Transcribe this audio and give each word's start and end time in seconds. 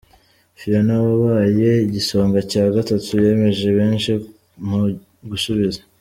Fiona 0.59 0.93
wabaye 1.05 1.69
igisonga 1.85 2.39
cya 2.51 2.63
gatatu 2.75 3.09
yemeje 3.23 3.67
benshi 3.79 4.11
mu 4.67 4.79
gusubiza. 5.29 5.79